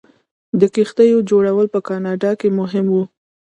[0.59, 2.97] د کښتیو جوړول په کاناډا کې مهم و.